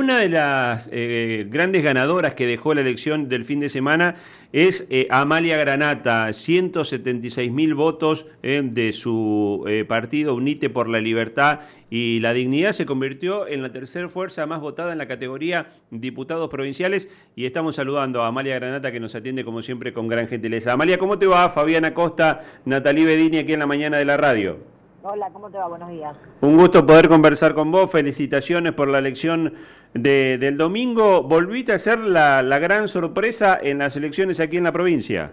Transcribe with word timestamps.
Una 0.00 0.20
de 0.20 0.30
las 0.30 0.88
eh, 0.92 1.46
grandes 1.50 1.84
ganadoras 1.84 2.32
que 2.32 2.46
dejó 2.46 2.72
la 2.72 2.80
elección 2.80 3.28
del 3.28 3.44
fin 3.44 3.60
de 3.60 3.68
semana 3.68 4.14
es 4.50 4.86
eh, 4.88 5.06
Amalia 5.10 5.58
Granata, 5.58 6.32
176 6.32 7.52
mil 7.52 7.74
votos 7.74 8.24
eh, 8.42 8.62
de 8.64 8.94
su 8.94 9.66
partido 9.88 10.34
Unite 10.34 10.70
por 10.70 10.88
la 10.88 11.02
Libertad 11.02 11.60
y 11.90 12.18
la 12.20 12.32
Dignidad 12.32 12.72
se 12.72 12.86
convirtió 12.86 13.46
en 13.46 13.60
la 13.60 13.72
tercera 13.72 14.08
fuerza 14.08 14.46
más 14.46 14.62
votada 14.62 14.92
en 14.92 14.96
la 14.96 15.06
categoría 15.06 15.66
diputados 15.90 16.48
provinciales 16.48 17.10
y 17.36 17.44
estamos 17.44 17.76
saludando 17.76 18.22
a 18.22 18.28
Amalia 18.28 18.54
Granata 18.54 18.92
que 18.92 19.00
nos 19.00 19.14
atiende 19.14 19.44
como 19.44 19.60
siempre 19.60 19.92
con 19.92 20.08
gran 20.08 20.28
gentileza. 20.28 20.72
Amalia, 20.72 20.96
¿cómo 20.96 21.18
te 21.18 21.26
va? 21.26 21.50
Fabiana 21.50 21.92
Costa, 21.92 22.42
Natalí 22.64 23.04
Bedini 23.04 23.36
aquí 23.36 23.52
en 23.52 23.58
la 23.58 23.66
mañana 23.66 23.98
de 23.98 24.06
la 24.06 24.16
radio. 24.16 24.80
Hola, 25.02 25.30
¿cómo 25.32 25.50
te 25.50 25.56
va? 25.56 25.66
Buenos 25.66 25.88
días. 25.88 26.14
Un 26.42 26.58
gusto 26.58 26.86
poder 26.86 27.08
conversar 27.08 27.54
con 27.54 27.70
vos. 27.70 27.90
Felicitaciones 27.90 28.74
por 28.74 28.86
la 28.86 28.98
elección 28.98 29.54
del 29.94 30.56
domingo. 30.56 31.22
¿Volviste 31.22 31.72
a 31.72 31.78
ser 31.78 31.98
la, 31.98 32.42
gran 32.58 32.88
sorpresa 32.88 33.58
en 33.60 33.78
las 33.78 33.96
elecciones 33.96 34.40
aquí 34.40 34.56
en 34.56 34.64
la 34.64 34.72
provincia? 34.72 35.32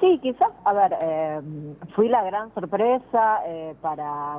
Sí, 0.00 0.18
quizás, 0.22 0.48
a 0.64 0.72
ver, 0.72 0.96
eh, 1.00 1.40
fui 1.94 2.08
la 2.08 2.24
gran 2.24 2.52
sorpresa 2.54 3.40
eh, 3.46 3.74
para, 3.82 4.38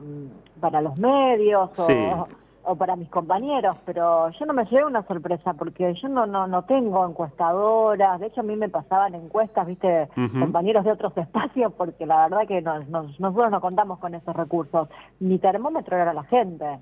para 0.59 0.81
los 0.81 0.97
medios 0.97 1.69
o, 1.77 2.27
o 2.63 2.75
para 2.75 2.95
mis 2.95 3.09
compañeros, 3.09 3.77
pero 3.85 4.29
yo 4.31 4.45
no 4.45 4.53
me 4.53 4.65
llevo 4.65 4.87
una 4.87 5.03
sorpresa 5.03 5.53
porque 5.53 5.93
yo 5.95 6.09
no 6.09 6.25
no 6.25 6.47
no 6.47 6.63
tengo 6.63 7.07
encuestadoras, 7.07 8.19
de 8.19 8.27
hecho 8.27 8.41
a 8.41 8.43
mí 8.43 8.55
me 8.55 8.69
pasaban 8.69 9.15
encuestas, 9.15 9.65
viste, 9.67 10.09
compañeros 10.39 10.85
de 10.85 10.91
otros 10.91 11.13
espacios, 11.17 11.73
porque 11.73 12.05
la 12.05 12.27
verdad 12.27 12.47
que 12.47 12.61
nosotros 12.61 13.51
no 13.51 13.61
contamos 13.61 13.99
con 13.99 14.13
esos 14.13 14.35
recursos. 14.35 14.89
Mi 15.19 15.39
termómetro 15.39 15.97
era 15.97 16.13
la 16.13 16.23
gente. 16.23 16.79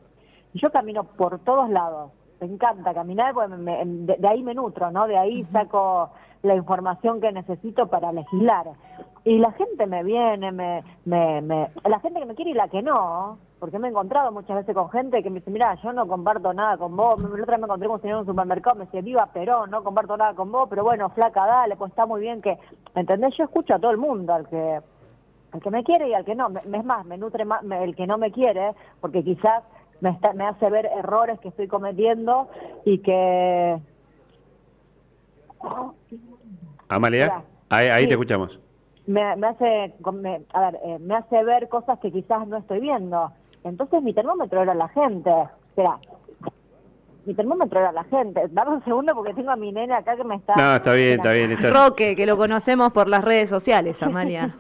Yo 0.54 0.72
camino 0.72 1.04
por 1.04 1.40
todos 1.40 1.70
lados, 1.70 2.12
me 2.40 2.48
encanta 2.48 2.94
caminar, 2.94 3.34
porque 3.34 3.56
de, 3.56 4.28
ahí 4.28 4.44
me 4.44 4.54
nutro, 4.54 4.92
¿no? 4.92 5.08
De 5.08 5.18
ahí 5.18 5.44
saco 5.52 6.10
la 6.42 6.56
información 6.56 7.20
que 7.20 7.32
necesito 7.32 7.88
para 7.88 8.12
legislar. 8.12 8.68
Y 9.26 9.38
la 9.38 9.52
gente 9.52 9.86
me 9.86 10.04
viene, 10.04 10.52
me, 10.52 10.84
me, 11.06 11.42
me, 11.42 11.70
la 11.84 12.00
gente 12.00 12.20
que 12.20 12.26
me 12.26 12.36
quiere 12.36 12.52
y 12.52 12.54
la 12.54 12.70
que 12.70 12.82
no, 12.82 13.38
porque 13.60 13.78
me 13.78 13.88
he 13.88 13.92
encontrado 13.92 14.32
muchas 14.32 14.56
veces 14.56 14.74
con 14.74 14.90
gente 14.90 15.22
que 15.22 15.30
me 15.30 15.40
dice, 15.40 15.52
mira, 15.52 15.76
yo 15.84 15.92
no 15.92 16.08
comparto 16.08 16.54
nada 16.54 16.78
con 16.78 16.96
vos, 16.96 17.20
la 17.20 17.28
otra 17.28 17.58
vez 17.58 17.60
me 17.60 17.66
encontré 17.66 17.88
con 17.88 17.96
un 17.96 18.02
señor 18.02 18.16
en 18.16 18.22
un 18.22 18.26
supermercado, 18.26 18.78
me 18.78 18.86
dice, 18.86 19.02
viva 19.02 19.26
Perón, 19.28 19.70
no 19.70 19.84
comparto 19.84 20.16
nada 20.16 20.34
con 20.34 20.52
vos, 20.52 20.68
pero 20.70 20.84
bueno, 20.84 21.10
flaca, 21.10 21.46
dale, 21.46 21.76
pues 21.76 21.92
está 21.92 22.06
muy 22.06 22.22
bien 22.22 22.42
que, 22.42 22.58
¿me 22.96 23.02
entendés? 23.02 23.36
Yo 23.38 23.44
escucho 23.44 23.76
a 23.76 23.80
todo 23.80 23.92
el 23.92 23.98
mundo, 23.98 24.34
al 24.34 24.48
que, 24.48 24.80
al 25.52 25.62
que 25.62 25.70
me 25.70 25.84
quiere 25.84 26.08
y 26.08 26.14
al 26.14 26.24
que 26.24 26.36
no, 26.36 26.48
es 26.48 26.86
más, 26.86 27.06
me 27.06 27.18
nutre 27.18 27.44
más 27.44 27.62
el 27.64 27.96
que 27.98 28.08
no 28.08 28.18
me 28.18 28.32
quiere, 28.32 28.74
porque 29.02 29.24
quizás 29.24 29.64
me, 30.02 30.10
está, 30.10 30.34
me 30.34 30.46
hace 30.46 30.70
ver 30.70 30.86
errores 30.86 31.40
que 31.40 31.50
estoy 31.50 31.68
cometiendo 31.68 32.50
y 32.86 33.00
que... 33.00 33.80
Amalia, 36.88 37.44
ahí, 37.70 38.08
te 38.08 38.14
escuchamos. 38.14 38.60
Me, 39.06 39.22
hace, 39.24 39.94
a 40.54 40.62
ver, 40.62 40.80
eh, 40.84 41.00
me 41.00 41.16
hace 41.16 41.44
ver 41.44 41.68
cosas 41.68 42.00
que 42.00 42.12
quizás 42.12 42.48
no 42.48 42.58
estoy 42.58 42.80
viendo. 42.80 43.32
Entonces 43.64 44.02
mi 44.02 44.14
termómetro 44.14 44.62
era 44.62 44.74
la 44.74 44.88
gente. 44.90 45.32
Espera, 45.68 46.00
mi 47.26 47.34
termómetro 47.34 47.80
era 47.80 47.92
la 47.92 48.04
gente. 48.06 48.42
Dame 48.52 48.72
un 48.72 48.84
segundo 48.84 49.14
porque 49.14 49.34
tengo 49.34 49.52
a 49.52 49.56
mi 49.56 49.72
nene 49.72 49.94
acá 49.94 50.16
que 50.16 50.24
me 50.24 50.36
está... 50.36 50.56
No, 50.56 50.76
está 50.76 50.94
bien, 50.94 51.20
está 51.20 51.32
bien. 51.34 51.58
Roque, 51.74 52.16
que 52.16 52.26
lo 52.26 52.38
conocemos 52.38 52.92
por 52.92 53.08
las 53.08 53.24
redes 53.24 53.50
sociales, 53.50 54.02
Amalia. 54.04 54.56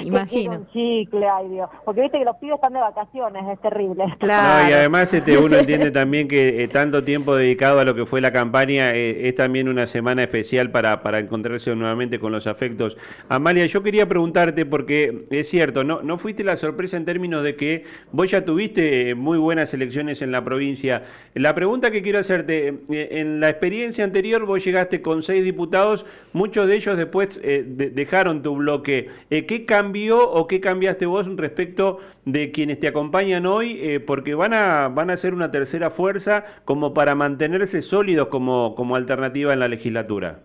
Imagino. 0.00 0.52
un 0.52 0.68
chicle, 0.68 1.28
ay 1.28 1.48
Dios. 1.48 1.68
Porque 1.84 2.00
viste 2.02 2.18
que 2.18 2.24
los 2.24 2.36
pibes 2.36 2.56
están 2.56 2.72
de 2.72 2.80
vacaciones, 2.80 3.44
es 3.48 3.60
terrible. 3.60 4.04
Claro. 4.18 4.68
y 4.68 4.72
además 4.72 5.12
este, 5.12 5.38
uno 5.38 5.56
entiende 5.56 5.90
también 5.90 6.28
que 6.28 6.62
eh, 6.62 6.68
tanto 6.68 7.04
tiempo 7.04 7.34
dedicado 7.36 7.80
a 7.80 7.84
lo 7.84 7.94
que 7.94 8.06
fue 8.06 8.20
la 8.20 8.32
campaña 8.32 8.92
eh, 8.92 9.28
es 9.28 9.34
también 9.36 9.68
una 9.68 9.86
semana 9.86 10.22
especial 10.22 10.70
para, 10.70 11.02
para 11.02 11.18
encontrarse 11.18 11.74
nuevamente 11.74 12.18
con 12.18 12.32
los 12.32 12.46
afectos. 12.46 12.96
Amalia, 13.28 13.66
yo 13.66 13.82
quería 13.82 14.08
preguntarte, 14.08 14.66
porque 14.66 15.24
es 15.30 15.48
cierto, 15.48 15.84
no, 15.84 16.02
no 16.02 16.18
fuiste 16.18 16.44
la 16.44 16.56
sorpresa 16.56 16.96
en 16.96 17.04
términos 17.04 17.42
de 17.42 17.56
que 17.56 17.84
vos 18.10 18.30
ya 18.30 18.44
tuviste 18.44 19.10
eh, 19.10 19.14
muy 19.14 19.38
buenas 19.38 19.72
elecciones 19.74 20.22
en 20.22 20.32
la 20.32 20.42
provincia. 20.44 21.04
La 21.34 21.54
pregunta 21.54 21.81
que 21.90 22.02
quiero 22.02 22.18
hacerte, 22.18 22.68
eh, 22.68 23.08
en 23.12 23.40
la 23.40 23.48
experiencia 23.48 24.04
anterior 24.04 24.46
vos 24.46 24.64
llegaste 24.64 25.02
con 25.02 25.22
seis 25.22 25.44
diputados, 25.44 26.06
muchos 26.32 26.66
de 26.68 26.76
ellos 26.76 26.96
después 26.96 27.40
eh, 27.42 27.64
dejaron 27.64 28.42
tu 28.42 28.56
bloque. 28.56 29.08
Eh, 29.30 29.46
¿Qué 29.46 29.64
cambió 29.64 30.30
o 30.30 30.46
qué 30.46 30.60
cambiaste 30.60 31.06
vos 31.06 31.26
respecto 31.36 31.98
de 32.24 32.52
quienes 32.52 32.80
te 32.80 32.88
acompañan 32.88 33.46
hoy? 33.46 34.02
porque 34.06 34.34
van 34.34 34.52
a, 34.52 34.88
van 34.88 35.10
a 35.10 35.16
ser 35.16 35.34
una 35.34 35.50
tercera 35.50 35.90
fuerza 35.90 36.44
como 36.64 36.94
para 36.94 37.14
mantenerse 37.14 37.82
sólidos 37.82 38.28
como, 38.28 38.74
como 38.74 38.96
alternativa 38.96 39.52
en 39.52 39.60
la 39.60 39.68
legislatura. 39.68 40.40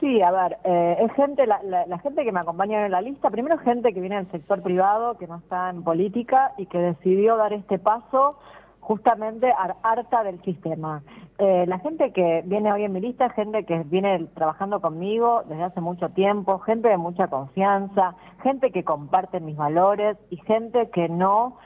Sí, 0.00 0.20
a 0.20 0.30
ver, 0.30 0.58
es 1.00 1.12
gente, 1.14 1.46
la, 1.46 1.60
la, 1.62 1.98
gente 2.00 2.24
que 2.24 2.32
me 2.32 2.40
acompaña 2.40 2.84
en 2.84 2.92
la 2.92 3.00
lista, 3.00 3.30
primero 3.30 3.56
gente 3.58 3.92
que 3.94 4.00
viene 4.00 4.16
del 4.16 4.30
sector 4.30 4.62
privado, 4.62 5.16
que 5.16 5.26
no 5.26 5.38
está 5.38 5.70
en 5.70 5.82
política 5.82 6.52
y 6.58 6.66
que 6.66 6.78
decidió 6.78 7.36
dar 7.36 7.52
este 7.52 7.78
paso 7.78 8.36
justamente 8.84 9.50
harta 9.82 10.22
del 10.24 10.40
sistema. 10.42 11.02
Eh, 11.38 11.64
la 11.66 11.78
gente 11.78 12.12
que 12.12 12.42
viene 12.44 12.70
hoy 12.70 12.84
en 12.84 12.92
mi 12.92 13.00
lista 13.00 13.30
gente 13.30 13.64
que 13.64 13.78
viene 13.84 14.26
trabajando 14.34 14.80
conmigo 14.80 15.42
desde 15.48 15.64
hace 15.64 15.80
mucho 15.80 16.10
tiempo, 16.10 16.58
gente 16.60 16.88
de 16.88 16.98
mucha 16.98 17.28
confianza, 17.28 18.14
gente 18.42 18.70
que 18.70 18.84
comparte 18.84 19.40
mis 19.40 19.56
valores 19.56 20.18
y 20.30 20.36
gente 20.36 20.90
que 20.90 21.08
no 21.08 21.56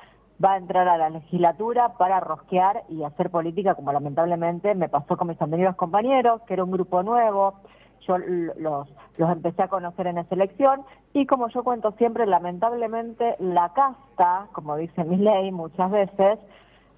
va 0.43 0.53
a 0.53 0.57
entrar 0.59 0.89
a 0.89 0.97
la 0.97 1.11
legislatura 1.11 1.95
para 1.99 2.21
rosquear 2.21 2.85
y 2.89 3.03
hacer 3.03 3.31
política 3.31 3.75
como 3.75 3.93
lamentablemente 3.93 4.75
me 4.77 4.89
pasó 4.89 5.17
con 5.17 5.27
mis 5.27 5.43
anteriores 5.43 5.77
compañeros, 5.77 6.41
que 6.43 6.55
era 6.55 6.63
un 6.63 6.71
grupo 6.71 7.03
nuevo, 7.03 7.55
yo 8.07 8.17
los, 8.17 8.89
los 9.17 9.31
empecé 9.31 9.65
a 9.65 9.69
conocer 9.69 10.07
en 10.07 10.19
esa 10.19 10.37
elección 10.37 10.83
y 11.13 11.27
como 11.27 11.49
yo 11.49 11.65
cuento 11.65 11.91
siempre, 11.99 12.27
lamentablemente 12.27 13.35
la 13.41 13.73
casta, 13.73 14.47
como 14.53 14.77
dice 14.77 15.03
mi 15.03 15.17
ley 15.17 15.51
muchas 15.51 15.91
veces, 15.91 16.39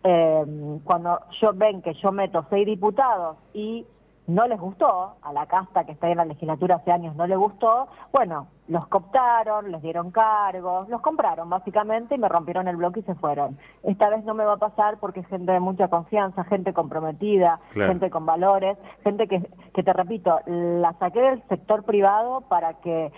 eh, 0.02 0.78
cuando 0.84 1.20
yo 1.40 1.52
ven 1.54 1.82
que 1.82 1.94
yo 1.94 2.12
meto 2.12 2.44
seis 2.50 2.66
diputados 2.66 3.36
y 3.52 3.86
no 4.30 4.46
les 4.46 4.60
gustó, 4.60 5.16
a 5.22 5.32
la 5.32 5.46
casta 5.46 5.84
que 5.84 5.92
está 5.92 6.08
en 6.08 6.18
la 6.18 6.24
legislatura 6.24 6.76
hace 6.76 6.92
años 6.92 7.16
no 7.16 7.26
le 7.26 7.34
gustó, 7.34 7.88
bueno, 8.12 8.46
los 8.68 8.86
cooptaron, 8.86 9.72
les 9.72 9.82
dieron 9.82 10.12
cargos, 10.12 10.88
los 10.88 11.00
compraron 11.00 11.50
básicamente 11.50 12.14
y 12.14 12.18
me 12.18 12.28
rompieron 12.28 12.68
el 12.68 12.76
bloque 12.76 13.00
y 13.00 13.02
se 13.02 13.16
fueron. 13.16 13.58
Esta 13.82 14.08
vez 14.08 14.24
no 14.24 14.34
me 14.34 14.44
va 14.44 14.52
a 14.52 14.58
pasar 14.58 14.98
porque 15.00 15.20
es 15.20 15.26
gente 15.26 15.50
de 15.50 15.58
mucha 15.58 15.88
confianza, 15.88 16.44
gente 16.44 16.72
comprometida, 16.72 17.58
gente 17.74 18.08
con 18.08 18.24
valores, 18.24 18.78
gente 19.02 19.26
que, 19.26 19.42
que 19.74 19.82
te 19.82 19.92
repito, 19.92 20.38
la 20.46 20.92
saqué 21.00 21.20
del 21.20 21.42
sector 21.48 21.82
privado 21.82 22.42
para 22.42 22.74
que 22.74 23.12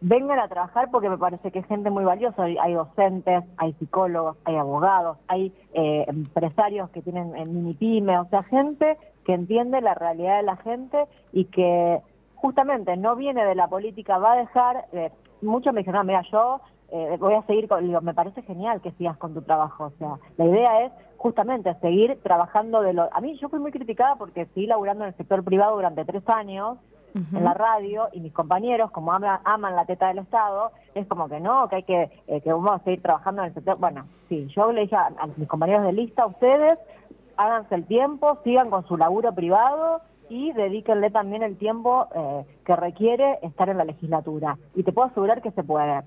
vengan 0.00 0.38
a 0.38 0.48
trabajar 0.48 0.90
porque 0.90 1.08
me 1.08 1.18
parece 1.18 1.50
que 1.50 1.60
es 1.60 1.66
gente 1.66 1.90
muy 1.90 2.04
valiosa. 2.04 2.44
Hay, 2.44 2.74
docentes, 2.74 3.44
hay 3.56 3.72
psicólogos, 3.74 4.36
hay 4.44 4.56
abogados, 4.56 5.18
hay 5.28 5.52
eh, 5.74 6.04
empresarios 6.08 6.90
que 6.90 7.02
tienen 7.02 7.34
en 7.36 7.54
mini 7.54 7.74
pyme, 7.74 8.18
o 8.18 8.26
sea, 8.26 8.42
gente 8.44 8.96
que 9.24 9.34
entiende 9.34 9.80
la 9.80 9.94
realidad 9.94 10.36
de 10.36 10.42
la 10.44 10.56
gente 10.56 11.06
y 11.32 11.46
que 11.46 12.00
justamente 12.36 12.96
no 12.96 13.16
viene 13.16 13.44
de 13.44 13.54
la 13.54 13.68
política, 13.68 14.18
va 14.18 14.34
a 14.34 14.36
dejar, 14.36 14.84
eh, 14.92 15.10
muchos 15.42 15.72
me 15.72 15.80
dijeron, 15.80 16.06
mira, 16.06 16.22
yo 16.30 16.60
eh, 16.92 17.16
voy 17.18 17.34
a 17.34 17.42
seguir, 17.42 17.66
con, 17.66 17.84
digo, 17.84 18.00
me 18.00 18.14
parece 18.14 18.42
genial 18.42 18.80
que 18.80 18.92
sigas 18.92 19.16
con 19.16 19.34
tu 19.34 19.42
trabajo, 19.42 19.86
o 19.86 19.90
sea, 19.98 20.18
la 20.36 20.44
idea 20.44 20.84
es 20.84 20.92
justamente 21.16 21.74
seguir 21.80 22.20
trabajando 22.22 22.82
de 22.82 22.92
lo... 22.92 23.08
A 23.12 23.20
mí 23.20 23.36
yo 23.38 23.48
fui 23.48 23.58
muy 23.58 23.72
criticada 23.72 24.14
porque 24.16 24.46
seguí 24.46 24.66
laburando 24.66 25.04
en 25.04 25.08
el 25.08 25.16
sector 25.16 25.42
privado 25.42 25.74
durante 25.74 26.04
tres 26.04 26.22
años, 26.28 26.78
en 27.16 27.44
la 27.44 27.54
radio 27.54 28.08
y 28.12 28.20
mis 28.20 28.32
compañeros, 28.32 28.90
como 28.90 29.12
aman, 29.12 29.76
la 29.76 29.86
teta 29.86 30.08
del 30.08 30.18
Estado, 30.18 30.72
es 30.94 31.06
como 31.06 31.28
que 31.28 31.40
no, 31.40 31.68
que 31.68 31.76
hay 31.76 31.82
que, 31.84 32.10
eh, 32.26 32.40
que 32.42 32.52
vamos 32.52 32.72
a 32.72 32.84
seguir 32.84 33.02
trabajando 33.02 33.42
en 33.42 33.48
el 33.48 33.54
sector. 33.54 33.78
Bueno, 33.78 34.06
sí, 34.28 34.46
yo 34.54 34.70
le 34.72 34.82
dije 34.82 34.96
a, 34.96 35.10
mis 35.36 35.48
compañeros 35.48 35.84
de 35.84 35.92
lista, 35.92 36.26
ustedes 36.26 36.78
háganse 37.36 37.74
el 37.74 37.86
tiempo, 37.86 38.38
sigan 38.44 38.70
con 38.70 38.86
su 38.86 38.96
laburo 38.96 39.32
privado 39.34 40.00
y 40.28 40.52
dedíquenle 40.52 41.10
también 41.10 41.42
el 41.42 41.56
tiempo 41.56 42.08
eh, 42.14 42.44
que 42.64 42.76
requiere 42.76 43.38
estar 43.42 43.68
en 43.68 43.78
la 43.78 43.84
legislatura. 43.84 44.58
Y 44.74 44.82
te 44.82 44.92
puedo 44.92 45.08
asegurar 45.08 45.42
que 45.42 45.52
se 45.52 45.62
puede. 45.62 46.02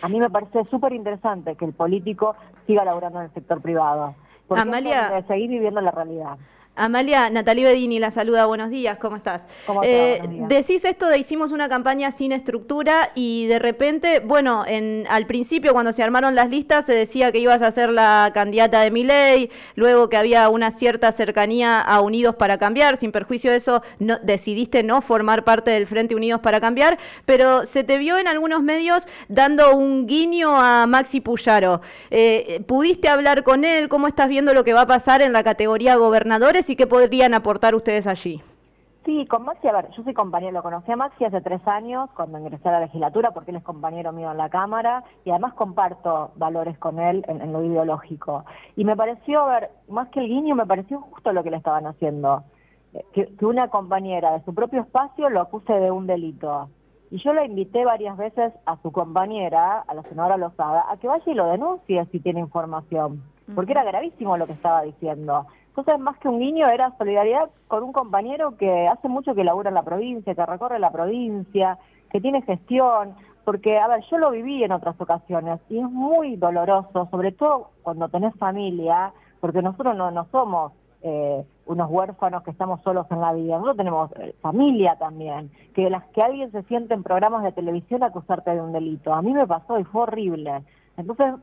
A 0.00 0.08
mí 0.08 0.20
me 0.20 0.30
parece 0.30 0.64
súper 0.66 0.92
interesante 0.92 1.56
que 1.56 1.64
el 1.64 1.72
político 1.72 2.36
siga 2.66 2.84
laburando 2.84 3.18
en 3.18 3.26
el 3.26 3.34
sector 3.34 3.60
privado. 3.60 4.14
Porque 4.46 4.62
Amalia, 4.62 5.22
seguir 5.26 5.50
viviendo 5.50 5.80
la 5.80 5.90
realidad. 5.90 6.38
Amalia, 6.78 7.28
Natalie 7.28 7.64
Bedini 7.64 7.98
la 7.98 8.12
saluda, 8.12 8.46
buenos 8.46 8.70
días, 8.70 8.98
¿cómo 8.98 9.16
estás? 9.16 9.42
¿Cómo 9.66 9.82
eh, 9.82 10.22
decís 10.48 10.84
esto 10.84 11.08
de 11.08 11.18
hicimos 11.18 11.50
una 11.50 11.68
campaña 11.68 12.12
sin 12.12 12.30
estructura 12.30 13.10
y 13.16 13.46
de 13.46 13.58
repente, 13.58 14.20
bueno, 14.20 14.64
en, 14.64 15.04
al 15.10 15.26
principio 15.26 15.72
cuando 15.72 15.92
se 15.92 16.04
armaron 16.04 16.36
las 16.36 16.50
listas 16.50 16.86
se 16.86 16.94
decía 16.94 17.32
que 17.32 17.40
ibas 17.40 17.62
a 17.62 17.72
ser 17.72 17.90
la 17.90 18.30
candidata 18.32 18.80
de 18.80 18.92
mi 18.92 19.02
ley, 19.02 19.50
luego 19.74 20.08
que 20.08 20.16
había 20.16 20.48
una 20.48 20.70
cierta 20.70 21.10
cercanía 21.10 21.80
a 21.80 22.00
Unidos 22.00 22.36
para 22.36 22.58
Cambiar, 22.58 22.96
sin 22.98 23.10
perjuicio 23.10 23.50
de 23.50 23.56
eso 23.56 23.82
no, 23.98 24.18
decidiste 24.22 24.84
no 24.84 25.02
formar 25.02 25.42
parte 25.42 25.72
del 25.72 25.88
Frente 25.88 26.14
Unidos 26.14 26.40
para 26.40 26.60
Cambiar, 26.60 26.96
pero 27.24 27.64
se 27.64 27.82
te 27.82 27.98
vio 27.98 28.18
en 28.18 28.28
algunos 28.28 28.62
medios 28.62 29.02
dando 29.26 29.74
un 29.74 30.06
guiño 30.06 30.54
a 30.54 30.86
Maxi 30.86 31.20
Puyaro. 31.20 31.80
Eh, 32.10 32.62
¿Pudiste 32.66 33.08
hablar 33.08 33.42
con 33.42 33.64
él? 33.64 33.88
¿Cómo 33.88 34.06
estás 34.06 34.28
viendo 34.28 34.54
lo 34.54 34.62
que 34.62 34.74
va 34.74 34.82
a 34.82 34.86
pasar 34.86 35.22
en 35.22 35.32
la 35.32 35.42
categoría 35.42 35.96
gobernadores? 35.96 36.67
Y 36.72 36.76
qué 36.76 36.86
podrían 36.86 37.34
aportar 37.34 37.74
ustedes 37.74 38.06
allí. 38.06 38.42
Sí, 39.04 39.24
con 39.26 39.44
Maxi, 39.44 39.66
a 39.68 39.72
ver, 39.72 39.88
yo 39.96 40.02
soy 40.02 40.12
compañero, 40.12 40.52
lo 40.52 40.62
conocí 40.62 40.92
a 40.92 40.96
Maxi 40.96 41.24
hace 41.24 41.40
tres 41.40 41.66
años 41.66 42.10
cuando 42.14 42.38
ingresé 42.38 42.68
a 42.68 42.72
la 42.72 42.80
legislatura 42.80 43.30
porque 43.30 43.52
él 43.52 43.56
es 43.56 43.62
compañero 43.62 44.12
mío 44.12 44.30
en 44.30 44.36
la 44.36 44.50
Cámara 44.50 45.02
y 45.24 45.30
además 45.30 45.54
comparto 45.54 46.32
valores 46.36 46.76
con 46.78 46.98
él 46.98 47.24
en, 47.26 47.52
lo 47.52 47.64
ideológico. 47.64 48.44
Y 48.76 48.84
me 48.84 48.96
pareció, 48.96 49.40
a 49.40 49.60
ver, 49.60 49.70
más 49.88 50.08
que 50.08 50.20
el 50.20 50.28
guiño, 50.28 50.54
me 50.54 50.66
pareció 50.66 51.00
justo 51.00 51.32
lo 51.32 51.42
que 51.42 51.50
le 51.50 51.56
estaban 51.56 51.86
haciendo. 51.86 52.44
Eh, 52.92 53.02
que, 53.14 53.34
que 53.36 53.46
una 53.46 53.68
compañera 53.68 54.32
de 54.32 54.44
su 54.44 54.54
propio 54.54 54.82
espacio 54.82 55.30
lo 55.30 55.40
acuse 55.40 55.72
de 55.72 55.90
un 55.90 56.06
delito. 56.06 56.68
Y 57.10 57.16
yo 57.22 57.32
la 57.32 57.46
invité 57.46 57.86
varias 57.86 58.16
veces 58.18 58.52
a 58.66 58.76
su 58.82 58.92
compañera, 58.92 59.84
a 59.86 59.94
la 59.94 60.02
senadora 60.02 60.36
Lozada, 60.36 60.84
a 60.90 60.98
que 60.98 61.08
vaya 61.08 61.24
y 61.24 61.34
lo 61.34 61.46
denuncie 61.46 62.04
si 62.12 62.20
tiene 62.20 62.40
información, 62.40 63.22
porque 63.54 63.72
era 63.72 63.84
gravísimo 63.84 64.36
lo 64.36 64.46
que 64.46 64.52
estaba 64.52 64.82
diciendo. 64.82 65.46
Entonces, 65.78 66.00
más 66.02 66.18
que 66.18 66.28
un 66.28 66.40
guiño, 66.40 66.68
era 66.68 66.92
solidaridad 66.98 67.50
con 67.68 67.84
un 67.84 67.92
compañero 67.92 68.56
que 68.56 68.88
hace 68.88 69.08
mucho 69.08 69.36
que 69.36 69.44
labura 69.44 69.68
en 69.68 69.76
la 69.76 69.84
provincia, 69.84 70.34
que 70.34 70.44
recorre 70.44 70.80
la 70.80 70.90
provincia, 70.90 71.78
que 72.10 72.20
tiene 72.20 72.42
gestión, 72.42 73.14
porque, 73.44 73.78
a 73.78 73.86
ver, 73.86 74.02
yo 74.10 74.18
lo 74.18 74.32
viví 74.32 74.64
en 74.64 74.72
otras 74.72 75.00
ocasiones 75.00 75.60
y 75.68 75.78
es 75.78 75.88
muy 75.88 76.34
doloroso, 76.34 77.06
sobre 77.12 77.30
todo 77.30 77.70
cuando 77.82 78.08
tenés 78.08 78.34
familia, 78.34 79.12
porque 79.40 79.62
nosotros 79.62 79.94
no, 79.94 80.26
somos 80.32 80.72
eh, 81.02 81.44
unos 81.66 81.88
huérfanos 81.88 82.42
que 82.42 82.50
estamos 82.50 82.82
solos 82.82 83.06
en 83.12 83.20
la 83.20 83.32
vida, 83.32 83.54
nosotros 83.54 83.76
tenemos 83.76 84.10
eh, 84.16 84.34
familia 84.40 84.96
también, 84.96 85.48
que 85.76 85.88
las 85.88 86.02
que 86.08 86.22
alguien 86.22 86.50
se 86.50 86.64
siente 86.64 86.92
en 86.94 87.04
programas 87.04 87.44
de 87.44 87.52
televisión 87.52 88.02
acusarte 88.02 88.50
de 88.50 88.60
un 88.60 88.72
delito. 88.72 89.14
A 89.14 89.22
mí 89.22 89.32
me 89.32 89.46
pasó 89.46 89.78
y 89.78 89.84
fue 89.84 90.02
horrible. 90.02 90.64
Entonces, 90.96 91.34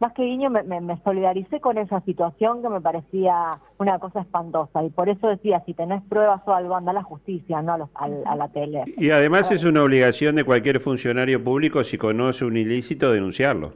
más 0.00 0.12
que 0.12 0.22
guiño, 0.22 0.50
me, 0.50 1.00
solidaricé 1.02 1.60
con 1.60 1.78
esa 1.78 2.00
situación 2.02 2.62
que 2.62 2.68
me 2.68 2.80
parecía 2.80 3.58
una 3.78 3.98
cosa 3.98 4.20
espantosa. 4.20 4.84
Y 4.84 4.90
por 4.90 5.08
eso 5.08 5.28
decía, 5.28 5.62
si 5.66 5.74
tenés 5.74 6.02
pruebas 6.08 6.40
o 6.46 6.52
algo, 6.52 6.76
anda 6.76 6.92
a 6.92 6.94
la 6.94 7.02
justicia, 7.02 7.62
no 7.62 7.90
a, 7.94 8.36
la 8.36 8.48
tele. 8.48 8.84
Y 8.96 9.10
además 9.10 9.50
es 9.50 9.64
una 9.64 9.82
obligación 9.82 10.36
de 10.36 10.44
cualquier 10.44 10.80
funcionario 10.80 11.42
público, 11.42 11.82
si 11.82 11.98
conoce 11.98 12.44
un 12.44 12.56
ilícito, 12.56 13.10
denunciarlo. 13.10 13.72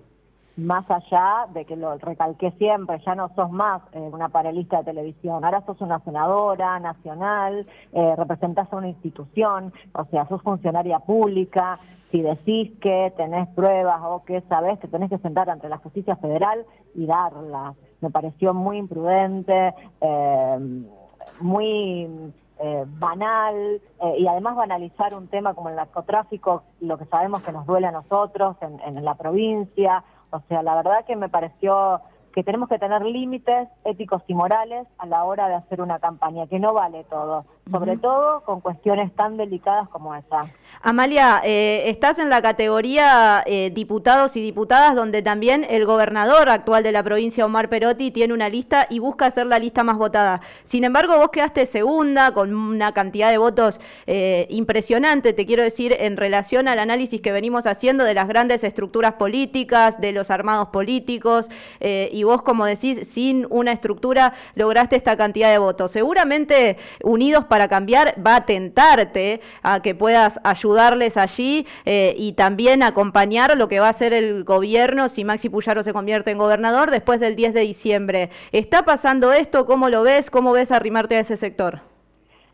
Más 0.56 0.84
allá 0.90 1.46
de 1.54 1.64
que 1.64 1.76
lo 1.76 1.96
recalqué 1.96 2.50
siempre, 2.52 3.00
ya 3.06 3.14
no 3.14 3.30
sos 3.34 3.50
más 3.50 3.82
eh, 3.92 3.98
una 3.98 4.28
panelista 4.28 4.78
de 4.78 4.84
televisión, 4.84 5.44
ahora 5.44 5.64
sos 5.64 5.80
una 5.80 6.00
senadora 6.00 6.78
nacional, 6.78 7.66
eh, 7.92 8.14
representás 8.16 8.70
a 8.70 8.76
una 8.76 8.88
institución, 8.88 9.72
o 9.94 10.04
sea, 10.06 10.28
sos 10.28 10.42
funcionaria 10.42 10.98
pública, 10.98 11.78
si 12.10 12.20
decís 12.20 12.70
que 12.80 13.12
tenés 13.16 13.48
pruebas 13.54 14.00
o 14.04 14.22
que 14.24 14.42
sabés, 14.42 14.78
te 14.78 14.88
tenés 14.88 15.08
que 15.08 15.18
sentar 15.18 15.48
ante 15.48 15.68
la 15.70 15.78
justicia 15.78 16.16
federal 16.16 16.64
y 16.94 17.06
darlas. 17.06 17.74
Me 18.02 18.10
pareció 18.10 18.52
muy 18.52 18.76
imprudente, 18.76 19.74
eh, 20.02 20.84
muy 21.40 22.32
eh, 22.58 22.84
banal 22.86 23.80
eh, 24.00 24.14
y 24.18 24.26
además 24.26 24.56
banalizar 24.56 25.14
un 25.14 25.28
tema 25.28 25.54
como 25.54 25.70
el 25.70 25.76
narcotráfico, 25.76 26.64
lo 26.80 26.98
que 26.98 27.06
sabemos 27.06 27.42
que 27.42 27.50
nos 27.50 27.66
duele 27.66 27.86
a 27.86 27.92
nosotros 27.92 28.56
en, 28.60 28.78
en 28.80 29.02
la 29.04 29.14
provincia. 29.14 30.04
O 30.32 30.40
sea, 30.48 30.62
la 30.62 30.74
verdad 30.74 31.04
que 31.06 31.14
me 31.14 31.28
pareció 31.28 32.00
que 32.32 32.42
tenemos 32.42 32.68
que 32.68 32.78
tener 32.78 33.02
límites 33.02 33.68
éticos 33.84 34.22
y 34.26 34.34
morales 34.34 34.86
a 34.98 35.06
la 35.06 35.24
hora 35.24 35.48
de 35.48 35.54
hacer 35.54 35.82
una 35.82 35.98
campaña, 35.98 36.46
que 36.46 36.58
no 36.58 36.72
vale 36.72 37.04
todo, 37.04 37.44
sobre 37.70 37.96
todo 37.96 38.40
con 38.40 38.60
cuestiones 38.60 39.14
tan 39.14 39.36
delicadas 39.36 39.88
como 39.88 40.14
esa. 40.14 40.46
Amalia, 40.82 41.40
eh, 41.44 41.84
estás 41.86 42.18
en 42.18 42.28
la 42.28 42.42
categoría 42.42 43.42
eh, 43.46 43.70
diputados 43.72 44.36
y 44.36 44.42
diputadas 44.42 44.96
donde 44.96 45.22
también 45.22 45.64
el 45.68 45.86
gobernador 45.86 46.48
actual 46.48 46.82
de 46.82 46.90
la 46.90 47.04
provincia, 47.04 47.44
Omar 47.44 47.68
Perotti, 47.68 48.10
tiene 48.10 48.34
una 48.34 48.48
lista 48.48 48.88
y 48.90 48.98
busca 48.98 49.30
ser 49.30 49.46
la 49.46 49.60
lista 49.60 49.84
más 49.84 49.96
votada. 49.96 50.40
Sin 50.64 50.82
embargo, 50.82 51.16
vos 51.18 51.30
quedaste 51.30 51.66
segunda 51.66 52.34
con 52.34 52.52
una 52.52 52.92
cantidad 52.92 53.30
de 53.30 53.38
votos 53.38 53.80
eh, 54.06 54.46
impresionante, 54.50 55.32
te 55.32 55.46
quiero 55.46 55.62
decir, 55.62 55.94
en 55.96 56.16
relación 56.16 56.66
al 56.66 56.80
análisis 56.80 57.20
que 57.20 57.30
venimos 57.30 57.66
haciendo 57.66 58.02
de 58.02 58.14
las 58.14 58.26
grandes 58.26 58.64
estructuras 58.64 59.12
políticas, 59.12 60.00
de 60.00 60.10
los 60.10 60.30
armados 60.30 60.68
políticos, 60.68 61.48
y 61.80 62.22
vos, 62.24 62.42
como 62.42 62.64
decís, 62.64 63.08
sin 63.08 63.46
una 63.50 63.72
estructura 63.72 64.34
lograste 64.54 64.96
esta 64.96 65.16
cantidad 65.16 65.50
de 65.50 65.58
votos. 65.58 65.90
Seguramente 65.90 66.76
Unidos 67.02 67.44
para 67.52 67.68
Cambiar 67.68 68.14
va 68.26 68.36
a 68.36 68.46
tentarte 68.46 69.42
a 69.62 69.82
que 69.82 69.94
puedas 69.94 70.40
ayudar 70.42 70.62
ayudarles 70.62 71.16
allí 71.16 71.66
eh, 71.84 72.14
y 72.16 72.32
también 72.32 72.82
acompañar 72.82 73.56
lo 73.56 73.68
que 73.68 73.80
va 73.80 73.88
a 73.88 73.90
hacer 73.90 74.12
el 74.12 74.44
gobierno 74.44 75.08
si 75.08 75.24
Maxi 75.24 75.48
Puyaro 75.48 75.82
se 75.82 75.92
convierte 75.92 76.30
en 76.30 76.38
gobernador 76.38 76.90
después 76.90 77.20
del 77.20 77.36
10 77.36 77.54
de 77.54 77.60
diciembre. 77.60 78.30
¿Está 78.52 78.84
pasando 78.84 79.32
esto? 79.32 79.66
¿Cómo 79.66 79.88
lo 79.88 80.02
ves? 80.02 80.30
¿Cómo 80.30 80.52
ves 80.52 80.70
arrimarte 80.70 81.16
a 81.16 81.20
ese 81.20 81.36
sector? 81.36 81.80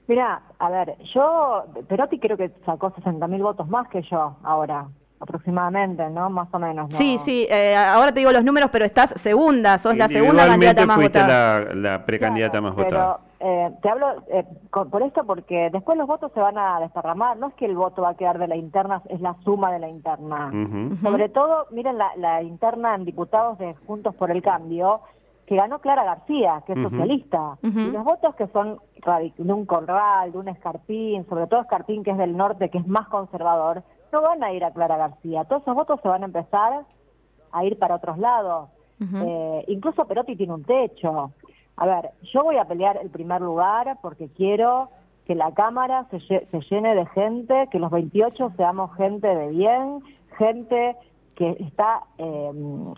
Mira, 0.06 0.40
a 0.58 0.70
ver, 0.70 0.96
yo, 1.14 1.64
Perotti 1.86 2.18
creo 2.18 2.36
que 2.36 2.50
sacó 2.64 2.90
60 2.94 3.26
mil 3.26 3.42
votos 3.42 3.68
más 3.68 3.88
que 3.88 4.02
yo 4.02 4.36
ahora 4.42 4.86
aproximadamente, 5.20 6.08
¿no? 6.08 6.30
Más 6.30 6.48
o 6.52 6.58
menos. 6.58 6.94
Sí, 6.94 7.18
sí, 7.24 7.46
eh, 7.50 7.76
ahora 7.76 8.12
te 8.12 8.20
digo 8.20 8.32
los 8.32 8.44
números, 8.44 8.70
pero 8.72 8.84
estás 8.84 9.12
segunda, 9.20 9.78
sos 9.78 9.96
la 9.96 10.08
segunda 10.08 10.46
candidata 10.46 10.86
más 10.86 10.98
votada. 10.98 11.60
La, 11.60 11.74
la 11.74 12.06
precandidata 12.06 12.60
más 12.60 12.74
votada. 12.74 13.18
Eh, 13.40 13.70
te 13.82 13.88
hablo 13.88 14.24
eh, 14.28 14.44
por 14.70 15.02
esto 15.02 15.24
porque 15.24 15.70
después 15.70 15.96
los 15.96 16.08
votos 16.08 16.32
se 16.32 16.40
van 16.40 16.58
a 16.58 16.80
desparramar, 16.80 17.36
no 17.36 17.48
es 17.48 17.54
que 17.54 17.66
el 17.66 17.76
voto 17.76 18.02
va 18.02 18.10
a 18.10 18.16
quedar 18.16 18.38
de 18.38 18.48
la 18.48 18.56
interna, 18.56 19.00
es 19.08 19.20
la 19.20 19.36
suma 19.44 19.72
de 19.72 19.78
la 19.78 19.88
interna. 19.88 20.50
Sobre 21.02 21.28
todo, 21.28 21.66
miren 21.70 21.98
la, 21.98 22.42
interna 22.42 22.96
en 22.96 23.04
diputados 23.04 23.58
de 23.58 23.74
Juntos 23.86 24.14
por 24.16 24.32
el 24.32 24.42
Cambio, 24.42 25.02
que 25.46 25.54
ganó 25.54 25.78
Clara 25.78 26.04
García, 26.04 26.62
que 26.66 26.72
es 26.72 26.82
socialista, 26.82 27.58
y 27.62 27.90
los 27.90 28.04
votos 28.04 28.34
que 28.34 28.48
son 28.48 28.80
de 29.04 29.52
un 29.52 29.66
Corral, 29.66 30.32
de 30.32 30.38
un 30.38 30.48
Escarpín, 30.48 31.24
sobre 31.28 31.46
todo 31.46 31.60
Escarpín 31.60 32.02
que 32.02 32.10
es 32.10 32.18
del 32.18 32.36
norte, 32.36 32.70
que 32.70 32.78
es 32.78 32.86
más 32.88 33.06
conservador, 33.08 33.84
no 34.12 34.20
van 34.20 34.42
a 34.42 34.52
ir 34.52 34.64
a 34.64 34.72
Clara 34.72 34.96
García, 34.96 35.44
todos 35.44 35.62
esos 35.62 35.74
votos 35.74 36.00
se 36.02 36.08
van 36.08 36.22
a 36.22 36.26
empezar 36.26 36.84
a 37.52 37.64
ir 37.64 37.78
para 37.78 37.94
otros 37.94 38.18
lados. 38.18 38.68
eh, 39.00 39.64
incluso 39.68 40.04
Perotti 40.06 40.34
tiene 40.34 40.54
un 40.54 40.64
techo. 40.64 41.30
A 41.80 41.86
ver, 41.86 42.10
yo 42.32 42.42
voy 42.42 42.56
a 42.56 42.64
pelear 42.64 42.98
el 43.00 43.08
primer 43.08 43.40
lugar 43.40 43.98
porque 44.02 44.28
quiero 44.36 44.90
que 45.26 45.36
la 45.36 45.52
Cámara 45.54 46.06
se, 46.10 46.18
se 46.20 46.60
llene 46.68 46.96
de 46.96 47.06
gente, 47.06 47.68
que 47.70 47.78
los 47.78 47.92
28 47.92 48.52
seamos 48.56 48.94
gente 48.96 49.28
de 49.28 49.48
bien, 49.48 50.02
gente 50.38 50.96
que 51.38 51.50
está 51.60 52.02
eh, 52.18 52.50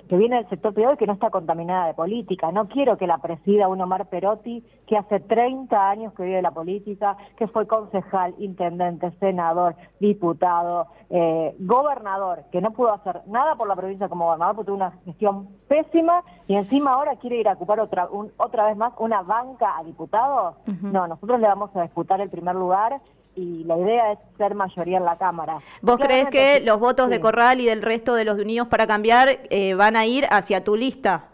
que 0.09 0.17
viene 0.17 0.37
del 0.37 0.49
sector 0.49 0.73
privado 0.73 0.95
y 0.95 0.97
que 0.97 1.07
no 1.07 1.13
está 1.13 1.29
contaminada 1.29 1.89
de 1.89 1.93
política. 1.93 2.51
No 2.51 2.69
quiero 2.69 2.97
que 2.97 3.07
la 3.07 3.19
presida 3.19 3.69
un 3.69 3.83
Omar 3.83 4.09
Perotti, 4.09 4.65
que 4.87 4.97
hace 4.97 5.21
30 5.21 5.91
años 5.91 6.15
que 6.15 6.23
vive 6.23 6.41
la 6.41 6.51
política, 6.51 7.19
que 7.37 7.49
fue 7.49 7.67
concejal, 7.67 8.35
intendente, 8.39 9.11
senador, 9.21 9.77
diputado, 10.01 10.87
eh, 11.11 11.55
gobernador, 11.59 12.45
que 12.51 12.63
no 12.63 12.71
pudo 12.71 12.95
hacer 12.95 13.21
nada 13.27 13.57
por 13.57 13.69
la 13.69 13.77
provincia 13.77 14.09
como 14.09 14.25
gobernador 14.25 14.57
porque 14.57 14.69
tuvo 14.69 14.77
una 14.77 14.93
gestión 15.05 15.49
pésima 15.69 16.25
y 16.49 16.55
encima 16.55 16.93
ahora 16.93 17.17
quiere 17.17 17.41
ir 17.41 17.49
a 17.49 17.53
ocupar 17.53 17.79
otra, 17.79 18.09
otra 18.39 18.69
vez 18.69 18.77
más 18.79 18.95
una 19.01 19.21
banca 19.21 19.77
a 19.77 19.85
diputados. 19.85 20.57
No, 20.81 21.07
nosotros 21.07 21.41
le 21.41 21.47
vamos 21.47 21.77
a 21.77 21.83
disputar 21.83 22.23
el 22.23 22.31
primer 22.31 22.55
lugar 22.55 23.03
y 23.41 23.65
la 23.65 23.79
idea 23.79 24.13
es 24.13 24.19
ser 24.37 24.55
mayoría 24.55 24.99
en 24.99 25.05
la 25.05 25.17
Cámara. 25.17 25.59
¿Vos 25.81 25.99
crees 25.99 26.29
que 26.29 26.61
los 26.61 26.79
votos 26.79 27.09
de 27.09 27.21
Corral 27.21 27.61
y 27.61 27.67
del 27.67 27.83
resto 27.83 28.15
de 28.15 28.25
los 28.25 28.39
Unidos 28.39 28.69
para 28.69 28.87
Cambiar 28.87 29.39
eh, 29.49 29.75
van 29.75 29.97
a 29.97 30.05
ir 30.07 30.27
hacia 30.31 30.63
tu 30.63 30.77
lista? 30.77 31.25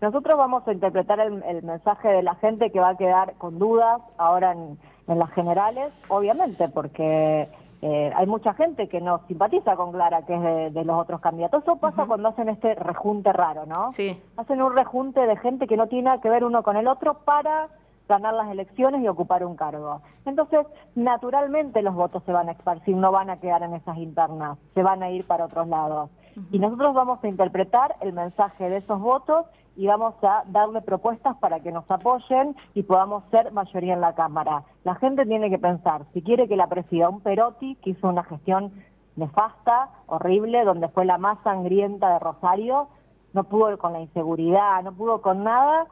Nosotros 0.00 0.38
vamos 0.38 0.66
a 0.68 0.72
interpretar 0.72 1.18
el, 1.20 1.62
mensaje 1.62 2.08
de 2.08 2.22
la 2.22 2.34
gente 2.36 2.70
que 2.70 2.78
va 2.78 2.90
a 2.90 2.96
quedar 2.96 3.34
con 3.38 3.58
dudas 3.58 4.00
ahora 4.18 4.52
en, 4.52 4.78
las 5.06 5.30
generales, 5.30 5.92
obviamente, 6.08 6.68
porque 6.68 7.48
eh, 7.80 8.12
hay 8.14 8.26
mucha 8.26 8.54
gente 8.54 8.88
que 8.88 9.00
no 9.00 9.20
simpatiza 9.28 9.76
con 9.76 9.92
Clara, 9.92 10.26
que 10.26 10.34
es 10.34 10.74
de, 10.74 10.84
los 10.84 11.00
otros 11.00 11.20
candidatos. 11.20 11.62
Eso 11.62 11.76
pasa 11.76 12.06
cuando 12.06 12.28
hacen 12.28 12.48
este 12.48 12.74
rejunte 12.74 13.32
raro, 13.32 13.66
¿no? 13.66 13.92
Sí. 13.92 14.20
Hacen 14.36 14.60
un 14.60 14.76
rejunte 14.76 15.20
de 15.20 15.36
gente 15.36 15.68
que 15.68 15.76
no 15.76 15.86
tiene 15.86 16.04
nada 16.04 16.20
que 16.20 16.28
ver 16.28 16.44
uno 16.44 16.64
con 16.64 16.76
el 16.76 16.88
otro 16.88 17.14
para 17.24 17.68
ganar 18.08 18.34
las 18.34 18.48
elecciones 18.50 19.02
y 19.02 19.08
ocupar 19.08 19.44
un 19.44 19.56
cargo. 19.56 20.00
Entonces, 20.24 20.66
naturalmente 20.94 21.82
los 21.82 21.94
votos 21.94 22.22
se 22.24 22.32
van 22.32 22.48
a 22.48 22.52
esparcir, 22.52 22.96
no 22.96 23.12
van 23.12 23.30
a 23.30 23.38
quedar 23.38 23.62
en 23.62 23.74
esas 23.74 23.96
internas, 23.98 24.58
se 24.74 24.82
van 24.82 25.02
a 25.02 25.10
ir 25.10 25.26
para 25.26 25.46
otros 25.46 25.68
lados. 25.68 26.10
Y 26.50 26.58
nosotros 26.58 26.94
vamos 26.94 27.22
a 27.24 27.28
interpretar 27.28 27.96
el 28.00 28.12
mensaje 28.12 28.68
de 28.68 28.78
esos 28.78 29.00
votos 29.00 29.46
y 29.76 29.86
vamos 29.86 30.14
a 30.22 30.42
darle 30.46 30.80
propuestas 30.82 31.36
para 31.36 31.60
que 31.60 31.72
nos 31.72 31.90
apoyen 31.90 32.56
y 32.74 32.82
podamos 32.82 33.24
ser 33.30 33.52
mayoría 33.52 33.94
en 33.94 34.00
la 34.00 34.14
Cámara. 34.14 34.64
La 34.84 34.94
gente 34.96 35.24
tiene 35.26 35.50
que 35.50 35.58
pensar, 35.58 36.04
si 36.12 36.22
quiere 36.22 36.48
que 36.48 36.56
la 36.56 36.66
presida 36.66 37.08
un 37.08 37.20
Perotti, 37.20 37.76
que 37.76 37.90
hizo 37.90 38.08
una 38.08 38.24
gestión 38.24 38.72
nefasta, 39.16 39.90
horrible, 40.06 40.64
donde 40.64 40.88
fue 40.88 41.04
la 41.04 41.18
más 41.18 41.38
sangrienta 41.42 42.12
de 42.12 42.18
Rosario, 42.18 42.88
no 43.32 43.44
pudo 43.44 43.76
con 43.78 43.92
la 43.92 44.00
inseguridad, 44.00 44.82
no 44.82 44.92
pudo 44.92 45.20
con 45.20 45.44
nada, 45.44 45.86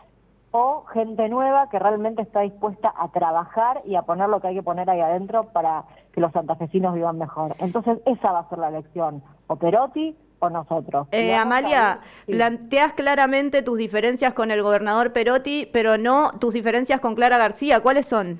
o 0.56 0.84
gente 0.84 1.28
nueva 1.28 1.68
que 1.68 1.80
realmente 1.80 2.22
está 2.22 2.42
dispuesta 2.42 2.94
a 2.96 3.08
trabajar 3.08 3.82
y 3.84 3.96
a 3.96 4.02
poner 4.02 4.28
lo 4.28 4.40
que 4.40 4.46
hay 4.46 4.54
que 4.54 4.62
poner 4.62 4.88
ahí 4.88 5.00
adentro 5.00 5.48
para 5.52 5.82
que 6.12 6.20
los 6.20 6.30
santafesinos 6.30 6.94
vivan 6.94 7.18
mejor. 7.18 7.56
Entonces 7.58 7.98
esa 8.06 8.30
va 8.30 8.38
a 8.38 8.48
ser 8.48 8.58
la 8.58 8.68
elección, 8.68 9.20
o 9.48 9.56
Perotti 9.56 10.16
o 10.38 10.50
nosotros. 10.50 11.08
Eh, 11.10 11.34
Amalia, 11.34 11.98
planteas 12.26 12.92
claramente 12.92 13.62
tus 13.62 13.76
diferencias 13.76 14.32
con 14.32 14.52
el 14.52 14.62
gobernador 14.62 15.12
Perotti, 15.12 15.68
pero 15.72 15.98
no 15.98 16.30
tus 16.38 16.54
diferencias 16.54 17.00
con 17.00 17.16
Clara 17.16 17.36
García. 17.36 17.80
¿Cuáles 17.80 18.06
son? 18.06 18.38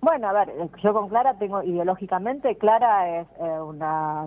Bueno, 0.00 0.30
a 0.30 0.32
ver, 0.32 0.48
eh, 0.48 0.68
yo 0.82 0.92
con 0.92 1.08
Clara 1.08 1.34
tengo 1.34 1.62
ideológicamente, 1.62 2.58
Clara 2.58 3.20
es 3.20 3.28
eh, 3.38 3.60
una 3.60 4.26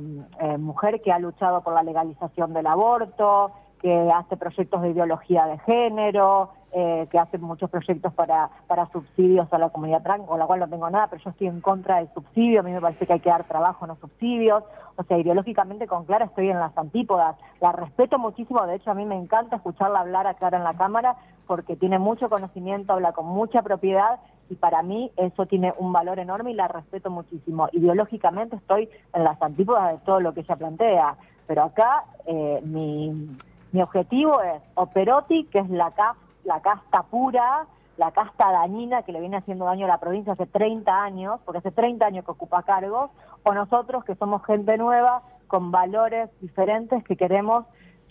mujer 0.58 1.02
que 1.02 1.12
ha 1.12 1.20
luchado 1.20 1.60
por 1.64 1.74
la 1.74 1.84
legalización 1.84 2.54
del 2.54 2.66
aborto, 2.66 3.52
que 3.86 4.12
hace 4.12 4.36
proyectos 4.36 4.82
de 4.82 4.90
ideología 4.90 5.46
de 5.46 5.60
género, 5.60 6.50
eh, 6.72 7.08
que 7.12 7.20
hace 7.20 7.38
muchos 7.38 7.70
proyectos 7.70 8.12
para, 8.16 8.50
para 8.66 8.88
subsidios 8.88 9.48
a 9.54 9.60
la 9.60 9.70
comunidad 9.70 10.02
trans, 10.02 10.26
con 10.26 10.40
la 10.40 10.48
cual 10.48 10.62
no 10.62 10.68
tengo 10.68 10.90
nada, 10.90 11.06
pero 11.06 11.22
yo 11.24 11.30
estoy 11.30 11.46
en 11.46 11.62
contra 11.62 11.98
del 11.98 12.12
subsidio, 12.12 12.62
a 12.62 12.64
mí 12.64 12.72
me 12.72 12.82
parece 12.82 13.06
que 13.06 13.14
hay 13.14 13.20
que 13.20 13.30
dar 13.30 13.44
trabajo, 13.44 13.86
no 13.86 13.96
subsidios, 13.98 14.64
o 14.96 15.04
sea, 15.04 15.20
ideológicamente 15.20 15.86
con 15.86 16.06
Clara 16.06 16.26
estoy 16.26 16.50
en 16.50 16.58
las 16.58 16.76
antípodas, 16.76 17.36
la 17.62 17.74
respeto 17.74 18.18
muchísimo, 18.18 18.66
de 18.66 18.74
hecho 18.74 18.90
a 18.90 18.96
mí 18.96 19.06
me 19.06 19.18
encanta 19.20 19.58
escucharla 19.58 20.00
hablar 20.00 20.26
a 20.26 20.34
Clara 20.34 20.58
en 20.58 20.64
la 20.64 20.74
Cámara, 20.74 21.16
porque 21.46 21.76
tiene 21.76 22.00
mucho 22.00 22.28
conocimiento, 22.28 22.94
habla 22.94 23.12
con 23.12 23.28
mucha 23.28 23.62
propiedad, 23.62 24.20
y 24.50 24.56
para 24.56 24.82
mí 24.82 25.12
eso 25.16 25.46
tiene 25.46 25.76
un 25.78 25.94
valor 25.94 26.18
enorme 26.18 26.50
y 26.50 26.56
la 26.56 26.68
respeto 26.68 27.12
muchísimo. 27.12 27.70
Ideológicamente 27.72 28.56
estoy 28.56 28.90
en 29.14 29.24
las 29.24 29.40
antípodas 29.44 29.92
de 29.92 30.06
todo 30.06 30.22
lo 30.22 30.34
que 30.34 30.40
ella 30.40 30.56
plantea, 30.56 31.18
pero 31.48 31.64
acá 31.64 32.04
eh, 32.26 32.60
mi, 32.64 33.38
mi 33.76 33.82
objetivo 33.82 34.42
es 34.42 34.62
o 34.76 34.86
Perotti, 34.86 35.44
que 35.52 35.60
es 35.60 35.70
la 35.70 35.92
CAF 35.92 36.16
la 36.46 36.62
casta 36.62 37.04
pura, 37.04 37.66
la 37.98 38.12
casta 38.12 38.50
dañina 38.52 39.04
que 39.04 39.12
le 39.12 39.20
viene 39.20 39.36
haciendo 39.36 39.66
daño 39.66 39.86
a 39.86 39.90
la 39.90 40.00
provincia 40.00 40.32
hace 40.32 40.46
30 40.46 41.04
años, 41.04 41.42
porque 41.44 41.58
hace 41.58 41.72
30 41.72 42.06
años 42.06 42.24
que 42.24 42.32
ocupa 42.32 42.64
cargos, 42.64 43.12
o 43.44 43.54
nosotros 43.54 44.06
que 44.06 44.16
somos 44.16 44.46
gente 44.46 44.78
nueva, 44.78 45.24
con 45.48 45.72
valores 45.72 46.30
diferentes, 46.40 47.04
que 47.04 47.18
queremos 47.18 47.66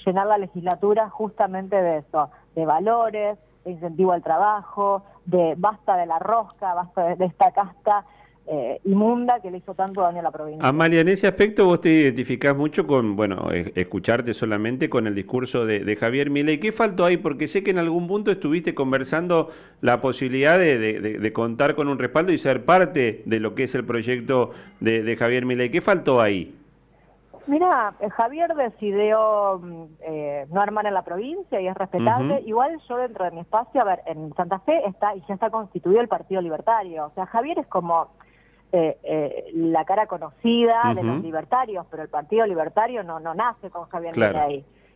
llenar 0.04 0.26
la 0.26 0.36
legislatura 0.36 1.08
justamente 1.08 1.80
de 1.80 1.98
eso, 1.98 2.28
de 2.54 2.66
valores, 2.66 3.38
de 3.64 3.70
incentivo 3.70 4.12
al 4.12 4.22
trabajo, 4.22 5.02
de 5.24 5.54
basta 5.56 5.96
de 5.96 6.04
la 6.04 6.18
rosca, 6.18 6.74
basta 6.74 7.14
de 7.16 7.24
esta 7.24 7.52
casta 7.52 8.04
eh, 8.46 8.78
inmunda 8.84 9.40
que 9.40 9.50
le 9.50 9.58
hizo 9.58 9.74
tanto 9.74 10.02
daño 10.02 10.20
a 10.20 10.22
la 10.22 10.30
provincia. 10.30 10.68
Amalia, 10.68 11.00
en 11.00 11.08
ese 11.08 11.26
aspecto 11.26 11.64
vos 11.64 11.80
te 11.80 11.88
identificás 11.88 12.54
mucho 12.54 12.86
con, 12.86 13.16
bueno, 13.16 13.48
escucharte 13.50 14.34
solamente 14.34 14.90
con 14.90 15.06
el 15.06 15.14
discurso 15.14 15.64
de, 15.64 15.96
Javier 15.96 16.28
Milei. 16.28 16.60
¿Qué 16.60 16.70
faltó 16.70 17.06
ahí? 17.06 17.16
Porque 17.16 17.48
sé 17.48 17.62
que 17.62 17.70
en 17.70 17.78
algún 17.78 18.06
punto 18.06 18.30
estuviste 18.30 18.74
conversando 18.74 19.48
la 19.80 20.02
posibilidad 20.02 20.58
de, 20.58 21.32
contar 21.32 21.74
con 21.74 21.88
un 21.88 21.98
respaldo 21.98 22.32
y 22.32 22.38
ser 22.38 22.66
parte 22.66 23.22
de 23.24 23.40
lo 23.40 23.54
que 23.54 23.64
es 23.64 23.74
el 23.74 23.86
proyecto 23.86 24.50
de, 24.80 25.16
Javier 25.16 25.46
Milei. 25.46 25.70
¿Qué 25.70 25.80
faltó 25.80 26.20
ahí? 26.20 26.54
Mira, 27.46 27.94
eh, 28.00 28.10
Javier 28.10 28.54
decidió 28.54 29.58
mm, 29.62 29.84
eh, 30.00 30.46
no 30.50 30.60
armar 30.60 30.86
en 30.86 30.94
la 30.94 31.02
provincia 31.02 31.60
y 31.60 31.66
es 31.66 31.74
respetable. 31.74 32.42
Igual 32.46 32.78
yo 32.88 32.96
dentro 32.96 33.24
de 33.24 33.30
mi 33.32 33.40
espacio, 33.40 33.80
a 33.80 33.84
ver, 33.84 34.02
en 34.06 34.34
Santa 34.34 34.60
Fe 34.60 34.86
está 34.86 35.14
y 35.14 35.22
ya 35.28 35.34
está 35.34 35.50
constituido 35.50 36.00
el 36.00 36.08
Partido 36.08 36.40
Libertario. 36.40 37.06
O 37.06 37.10
sea, 37.10 37.26
Javier 37.26 37.58
es 37.58 37.66
como 37.66 38.08
eh, 38.76 38.98
eh, 39.04 39.50
la 39.54 39.84
cara 39.84 40.08
conocida 40.08 40.92
de 40.96 41.04
los 41.04 41.22
libertarios, 41.22 41.86
pero 41.92 42.02
el 42.02 42.08
Partido 42.08 42.44
Libertario 42.44 43.04
no, 43.04 43.20
no 43.20 43.32
nace 43.32 43.70
con 43.70 43.88
Javier 43.88 44.14
claro. 44.14 44.48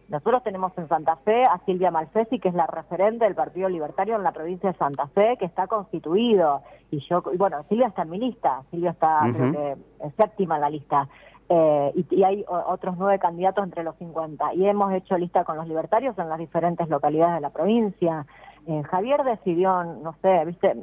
Nosotros 0.09 0.43
tenemos 0.43 0.73
en 0.77 0.89
Santa 0.89 1.15
Fe 1.17 1.45
a 1.45 1.61
Silvia 1.65 1.93
Malfesi, 1.93 2.41
que 2.41 2.49
es 2.49 2.55
la 2.55 2.67
referente 2.67 3.25
del 3.25 3.37
Partido 3.37 3.69
Libertario 3.69 4.17
en 4.17 4.25
la 4.25 4.33
provincia 4.33 4.73
de 4.73 4.79
Santa 4.79 5.07
Fe, 5.09 5.37
que 5.39 5.45
está 5.45 5.69
constituido. 5.69 6.63
Y 6.91 6.99
yo, 7.09 7.23
bueno, 7.37 7.63
Silvia 7.69 7.87
está 7.87 8.03
en 8.03 8.11
mi 8.11 8.19
lista, 8.19 8.65
Silvia 8.73 8.91
está 8.91 9.21
creo 9.33 9.53
que 9.53 9.77
séptima 10.17 10.57
en 10.57 10.61
la 10.61 10.71
lista. 10.71 11.09
Eh, 11.49 12.05
y, 12.11 12.25
hay 12.25 12.45
otros 12.49 12.97
nueve 12.99 13.21
candidatos 13.21 13.63
entre 13.63 13.85
los 13.85 13.95
50. 13.97 14.55
Y 14.55 14.67
hemos 14.67 14.93
hecho 14.93 15.17
lista 15.17 15.45
con 15.45 15.57
los 15.57 15.69
libertarios 15.69 16.19
en 16.19 16.29
las 16.29 16.41
diferentes 16.41 16.89
localidades 16.89 17.37
de 17.37 17.41
la 17.43 17.51
provincia. 17.51 18.27
Eh, 18.67 18.83
Javier 18.91 19.23
decidió, 19.23 19.85
no 19.85 20.17
sé, 20.21 20.45
viste, 20.47 20.75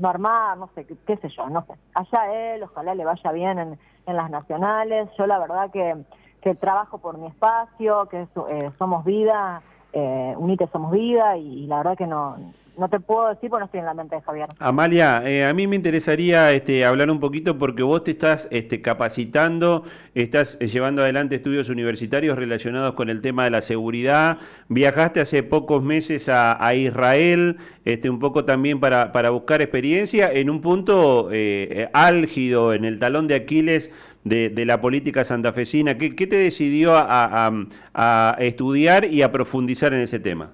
normal, 0.00 0.58
no 0.58 0.70
sé, 0.74 0.86
qué, 0.86 1.16
sé 1.16 1.28
yo, 1.28 1.48
no 1.48 1.64
sé. 1.66 1.74
Allá 1.94 2.54
él, 2.54 2.62
ojalá 2.62 2.94
le 2.94 3.04
vaya 3.04 3.32
bien 3.32 3.58
en, 3.58 3.78
en 4.06 4.16
las 4.16 4.30
nacionales. 4.30 5.08
Yo 5.18 5.26
la 5.26 5.38
verdad 5.38 5.70
que, 5.70 5.96
que 6.40 6.54
trabajo 6.54 6.98
por 6.98 7.18
mi 7.18 7.26
espacio, 7.26 8.06
que 8.06 8.22
eh, 8.22 8.70
somos 8.78 9.04
vida, 9.04 9.62
eh, 9.92 10.34
Unite 10.36 10.68
Somos 10.72 10.92
Vida, 10.92 11.36
y 11.36 11.66
la 11.66 11.78
verdad 11.78 11.96
que 11.96 12.06
no, 12.06 12.36
no 12.76 12.88
te 12.88 13.00
puedo 13.00 13.28
decir 13.28 13.50
porque 13.50 13.60
no 13.60 13.64
estoy 13.66 13.80
en 13.80 13.86
la 13.86 13.94
mente 13.94 14.16
de 14.16 14.22
Javier. 14.22 14.48
Amalia, 14.58 15.22
eh, 15.24 15.44
a 15.44 15.52
mí 15.52 15.66
me 15.66 15.76
interesaría 15.76 16.52
este, 16.52 16.84
hablar 16.84 17.10
un 17.10 17.20
poquito 17.20 17.58
porque 17.58 17.82
vos 17.82 18.04
te 18.04 18.12
estás 18.12 18.48
este, 18.50 18.80
capacitando, 18.80 19.84
estás 20.14 20.56
eh, 20.60 20.68
llevando 20.68 21.02
adelante 21.02 21.36
estudios 21.36 21.68
universitarios 21.68 22.38
relacionados 22.38 22.94
con 22.94 23.10
el 23.10 23.20
tema 23.20 23.44
de 23.44 23.50
la 23.50 23.62
seguridad. 23.62 24.38
Viajaste 24.68 25.20
hace 25.20 25.42
pocos 25.42 25.82
meses 25.82 26.28
a, 26.28 26.74
Israel, 26.74 27.58
este, 27.84 28.08
un 28.08 28.18
poco 28.18 28.44
también 28.44 28.80
para, 28.80 29.30
buscar 29.30 29.60
experiencia 29.62 30.32
en 30.32 30.50
un 30.50 30.60
punto 30.60 31.28
eh, 31.32 31.88
álgido, 31.92 32.74
en 32.74 32.84
el 32.84 32.98
talón 32.98 33.26
de 33.28 33.34
Aquiles 33.34 33.90
de, 34.24 34.64
la 34.64 34.80
política 34.80 35.24
santafesina. 35.24 35.98
¿Qué, 35.98 36.14
qué 36.14 36.26
te 36.26 36.36
decidió 36.36 36.94
a 36.94 38.36
estudiar 38.38 39.06
y 39.06 39.22
a 39.22 39.32
profundizar 39.32 39.92
en 39.92 40.00
ese 40.02 40.20
tema? 40.20 40.52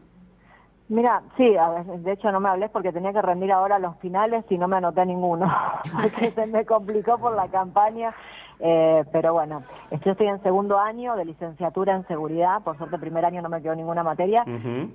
Mira, 0.89 1.23
sí, 1.37 1.55
de 1.99 2.13
hecho 2.13 2.31
no 2.31 2.39
me 2.39 2.49
hablé 2.49 2.69
porque 2.69 2.93
tenía 2.93 3.13
que 3.13 3.23
rendir 3.23 3.51
ahora 3.51 3.79
los 3.79 3.97
finales 3.97 4.45
y 4.51 4.57
no 4.57 4.69
me 4.69 4.77
anoté 4.77 5.05
ninguno, 5.05 5.53
porque 6.03 6.31
se 6.31 6.47
me 6.47 6.65
complicó 6.65 7.19
por 7.19 7.35
la 7.35 7.49
campaña, 7.49 8.15
eh, 8.61 9.05
pero 9.11 9.33
bueno, 9.33 9.65
yo 10.05 10.13
estoy 10.13 10.29
en 10.29 10.43
segundo 10.43 10.79
año 10.79 11.17
de 11.17 11.25
licenciatura 11.25 11.97
en 11.97 12.07
seguridad, 12.07 12.63
por 12.63 12.79
suerte 12.79 12.99
primer 12.99 13.25
año 13.25 13.43
no 13.43 13.49
me 13.49 13.61
quedó 13.61 13.75
ninguna 13.75 14.05
materia, 14.05 14.45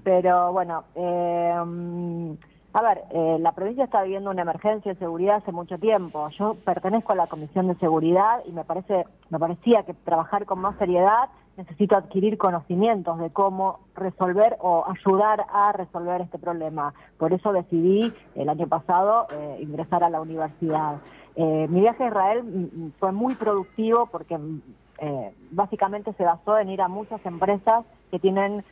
pero 0.03 0.53
bueno, 0.53 0.85
eh, 0.95 2.37
a 2.73 2.81
ver, 2.81 3.03
eh, 3.11 3.37
la 3.41 3.51
provincia 3.51 3.83
está 3.83 4.01
viviendo 4.01 4.29
una 4.29 4.43
emergencia 4.43 4.93
de 4.93 4.99
seguridad 4.99 5.37
hace 5.37 5.51
mucho 5.51 5.77
tiempo. 5.77 6.29
Yo 6.29 6.55
pertenezco 6.63 7.11
a 7.11 7.17
la 7.17 7.27
Comisión 7.27 7.67
de 7.67 7.75
Seguridad 7.75 8.41
y 8.45 8.53
me 8.53 8.63
parece, 8.63 9.05
me 9.29 9.39
parecía 9.39 9.83
que 9.83 9.93
trabajar 9.93 10.45
con 10.45 10.59
más 10.59 10.77
seriedad 10.77 11.29
necesito 11.61 11.95
adquirir 11.95 12.37
conocimientos 12.37 13.19
de 13.19 13.29
cómo 13.29 13.79
resolver 13.95 14.57
o 14.61 14.83
ayudar 14.87 15.45
a 15.53 15.71
resolver 15.71 16.21
este 16.21 16.39
problema. 16.39 16.93
Por 17.17 17.33
eso 17.33 17.53
decidí 17.53 18.11
el 18.35 18.49
año 18.49 18.67
pasado 18.67 19.27
eh, 19.31 19.59
ingresar 19.61 20.03
a 20.03 20.09
la 20.09 20.21
universidad. 20.21 20.97
Eh, 21.35 21.67
mi 21.69 21.81
viaje 21.81 22.03
a 22.03 22.07
Israel 22.07 22.43
mm, 22.43 22.85
mm, 22.85 22.91
fue 22.99 23.11
muy 23.11 23.35
productivo 23.35 24.07
porque 24.07 24.37
mm, 24.37 24.61
eh, 24.99 25.33
básicamente 25.51 26.13
se 26.13 26.23
basó 26.23 26.57
en 26.57 26.69
ir 26.69 26.81
a 26.81 26.87
muchas 26.87 27.23
empresas 27.25 27.85
que 28.09 28.19
tienen 28.19 28.63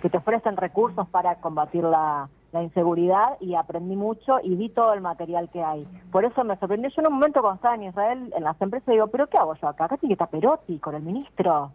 que 0.00 0.08
te 0.08 0.18
ofrecen 0.18 0.56
recursos 0.56 1.08
para 1.08 1.40
combatir 1.40 1.82
la, 1.82 2.28
la 2.52 2.62
inseguridad 2.62 3.30
y 3.40 3.56
aprendí 3.56 3.96
mucho 3.96 4.38
y 4.42 4.54
vi 4.56 4.68
todo 4.68 4.94
el 4.94 5.00
material 5.00 5.48
que 5.50 5.62
hay. 5.62 5.84
Por 6.12 6.24
eso 6.24 6.44
me 6.44 6.56
sorprendió. 6.58 6.90
Yo 6.90 7.02
en 7.02 7.08
un 7.08 7.14
momento 7.14 7.40
cuando 7.40 7.56
estaba 7.56 7.74
en 7.74 7.82
Israel, 7.82 8.32
en 8.36 8.44
las 8.44 8.60
empresas, 8.62 8.86
digo, 8.86 9.08
¿pero 9.08 9.26
qué 9.26 9.36
hago 9.36 9.54
yo 9.54 9.68
acá? 9.68 9.86
Acá 9.86 9.96
tiene 9.96 10.10
que 10.10 10.22
estar 10.22 10.30
Perotti 10.30 10.78
con 10.78 10.94
el 10.94 11.02
ministro 11.02 11.72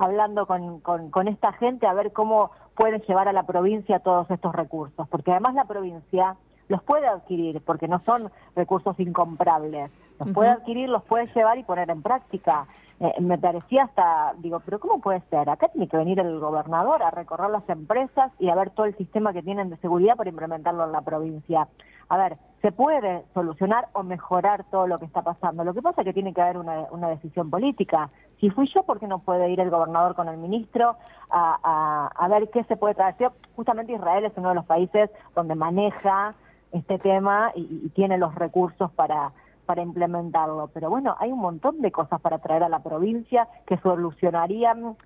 hablando 0.00 0.46
con, 0.46 0.80
con, 0.80 1.28
esta 1.28 1.52
gente 1.52 1.86
a 1.86 1.92
ver 1.92 2.12
cómo 2.12 2.50
pueden 2.74 3.00
llevar 3.02 3.28
a 3.28 3.32
la 3.32 3.44
provincia 3.44 4.00
todos 4.00 4.30
estos 4.30 4.54
recursos, 4.54 5.06
porque 5.08 5.30
además 5.30 5.54
la 5.54 5.64
provincia 5.64 6.36
los 6.68 6.82
puede 6.82 7.06
adquirir, 7.06 7.60
porque 7.64 7.88
no 7.88 8.00
son 8.06 8.30
recursos 8.56 8.98
incomprables, 8.98 9.90
los 10.18 10.30
puede 10.30 10.50
adquirir, 10.50 10.88
los 10.88 11.02
puede 11.02 11.26
llevar 11.34 11.58
y 11.58 11.64
poner 11.64 11.90
en 11.90 12.02
práctica. 12.02 12.66
Eh, 13.00 13.14
me 13.18 13.38
parecía 13.38 13.84
hasta, 13.84 14.34
digo, 14.38 14.60
pero 14.60 14.78
¿cómo 14.78 15.00
puede 15.00 15.22
ser? 15.30 15.48
Acá 15.48 15.68
tiene 15.68 15.88
que 15.88 15.96
venir 15.96 16.20
el 16.20 16.38
gobernador 16.38 17.02
a 17.02 17.10
recorrer 17.10 17.48
las 17.48 17.66
empresas 17.70 18.30
y 18.38 18.50
a 18.50 18.54
ver 18.54 18.70
todo 18.70 18.84
el 18.84 18.96
sistema 18.98 19.32
que 19.32 19.42
tienen 19.42 19.70
de 19.70 19.78
seguridad 19.78 20.16
para 20.16 20.28
implementarlo 20.28 20.84
en 20.84 20.92
la 20.92 21.00
provincia. 21.00 21.66
A 22.10 22.18
ver, 22.18 22.36
se 22.60 22.72
puede 22.72 23.24
solucionar 23.32 23.88
o 23.94 24.02
mejorar 24.02 24.64
todo 24.64 24.86
lo 24.86 24.98
que 24.98 25.06
está 25.06 25.22
pasando. 25.22 25.64
Lo 25.64 25.72
que 25.72 25.80
pasa 25.80 26.02
es 26.02 26.04
que 26.04 26.12
tiene 26.12 26.34
que 26.34 26.42
haber 26.42 26.58
una, 26.58 26.88
una 26.90 27.08
decisión 27.08 27.48
política. 27.48 28.10
Si 28.38 28.50
fui 28.50 28.68
yo, 28.74 28.82
¿por 28.82 29.00
qué 29.00 29.06
no 29.06 29.20
puede 29.20 29.48
ir 29.48 29.60
el 29.60 29.70
gobernador 29.70 30.14
con 30.14 30.28
el 30.28 30.36
ministro 30.36 30.96
a, 31.30 32.10
a, 32.14 32.28
ver 32.28 32.50
qué 32.50 32.64
se 32.64 32.76
puede 32.76 32.94
traer? 32.94 33.14
Justamente 33.56 33.94
Israel 33.94 34.26
es 34.26 34.32
uno 34.36 34.50
de 34.50 34.56
los 34.56 34.66
países 34.66 35.08
donde 35.34 35.54
maneja 35.54 36.34
este 36.72 36.98
tema 36.98 37.50
y 37.54 37.88
tiene 37.90 38.18
los 38.18 38.34
recursos 38.34 38.90
para 38.92 39.32
para 39.70 39.82
implementarlo. 39.82 40.68
Pero 40.74 40.90
bueno, 40.90 41.14
hay 41.20 41.30
un 41.30 41.38
montón 41.38 41.80
de 41.80 41.92
cosas 41.92 42.20
para 42.20 42.38
traer 42.38 42.64
a 42.64 42.68
la 42.68 42.80
provincia 42.80 43.46
que 43.68 43.76
solucionarían 43.76 44.96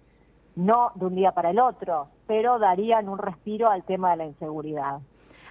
no 0.57 0.93
de 0.95 1.05
un 1.05 1.15
día 1.17 1.33
para 1.33 1.51
el 1.51 1.59
otro, 1.59 2.09
pero 2.27 2.59
darían 2.59 3.11
un 3.11 3.19
respiro 3.19 3.69
al 3.69 3.83
tema 3.83 4.13
de 4.13 4.17
la 4.17 4.25
inseguridad. 4.25 5.01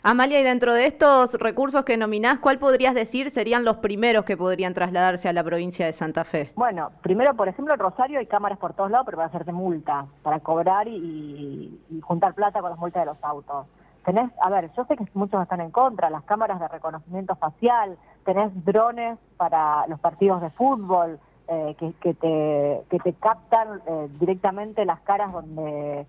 Amalia, 0.02 0.40
y 0.40 0.44
dentro 0.44 0.74
de 0.74 0.88
estos 0.88 1.36
recursos 1.36 1.86
que 1.86 1.96
nominás, 1.96 2.40
¿cuál 2.40 2.58
podrías 2.58 2.96
decir 2.96 3.30
serían 3.30 3.64
los 3.64 3.78
primeros 3.78 4.26
que 4.26 4.36
podrían 4.36 4.74
trasladarse 4.74 5.30
a 5.30 5.34
la 5.34 5.44
provincia 5.44 5.86
de 5.86 5.94
Santa 5.94 6.24
Fe? 6.24 6.52
Bueno, 6.56 6.90
primero, 7.04 7.36
por 7.36 7.48
ejemplo, 7.48 7.76
en 7.76 7.80
Rosario 7.80 8.18
hay 8.18 8.26
cámaras 8.26 8.58
por 8.58 8.74
todos 8.74 8.90
lados, 8.90 9.06
pero 9.06 9.18
para 9.18 9.28
hacerte 9.28 9.52
multa, 9.52 10.08
para 10.24 10.40
cobrar 10.40 10.88
y, 10.88 11.80
y 11.88 12.02
juntar 12.02 12.34
plata 12.34 12.62
con 12.62 12.72
las 12.72 12.80
multas 12.80 13.04
de 13.04 13.06
los 13.06 13.24
autos. 13.24 13.68
Tenés, 14.04 14.32
a 14.42 14.50
ver, 14.50 14.72
yo 14.76 14.86
sé 14.86 14.98
que 14.98 15.06
muchos 15.14 15.42
están 15.42 15.62
en 15.62 15.72
contra, 15.72 16.10
las 16.10 16.24
cámaras 16.24 16.60
de 16.60 16.68
reconocimiento 16.68 17.36
facial, 17.36 17.98
tenés 18.26 18.52
drones 18.66 19.18
para 19.38 19.88
los 19.88 20.00
partidos 20.00 20.42
de 20.42 20.50
fútbol, 20.52 21.20
eh, 21.48 21.76
que, 21.78 22.14
te, 22.14 22.84
que 22.90 23.00
te 23.00 23.14
captan 23.14 23.82
eh, 23.86 24.10
directamente 24.20 24.86
las 24.86 25.00
caras 25.02 25.32
donde 25.32 26.06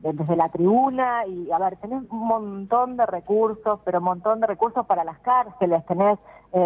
desde 0.00 0.36
la 0.36 0.48
tribuna 0.48 1.26
y 1.26 1.52
a 1.52 1.58
ver, 1.58 1.76
tenés 1.76 2.02
un 2.10 2.26
montón 2.26 2.96
de 2.96 3.04
recursos, 3.04 3.78
pero 3.84 3.98
un 3.98 4.04
montón 4.04 4.40
de 4.40 4.46
recursos 4.46 4.86
para 4.86 5.04
las 5.04 5.18
cárceles, 5.18 5.84
tenés 5.84 6.18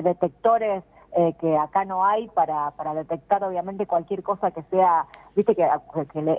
detectores 0.04 0.84
eh, 1.17 1.35
que 1.40 1.59
acá 1.59 1.85
no 1.85 2.05
hay 2.05 2.29
para, 2.29 2.71
para 2.73 2.95
detectar 2.95 3.43
obviamente 3.43 3.87
cualquier 3.87 4.23
cosa 4.23 4.52
que 4.52 4.62
sea, 4.64 5.07
viste 5.35 5.57
que, 5.57 5.69